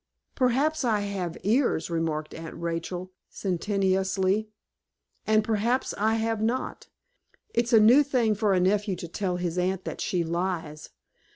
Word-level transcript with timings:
"Perhaps 0.33 0.83
I 0.83 1.01
have 1.01 1.37
ears," 1.43 1.91
remarked 1.91 2.33
Aunt 2.33 2.55
Rachel, 2.55 3.11
sententiously, 3.29 4.49
"and 5.27 5.43
perhaps 5.43 5.93
I 5.95 6.15
have 6.15 6.41
not. 6.41 6.87
It's 7.53 7.71
a 7.71 7.79
new 7.79 8.01
thing 8.01 8.33
for 8.33 8.55
a 8.55 8.59
nephew 8.59 8.95
to 8.95 9.07
tell 9.07 9.37
his 9.37 9.59
aunt 9.59 9.83
that 9.85 10.01
she 10.01 10.23
lies. 10.23 10.89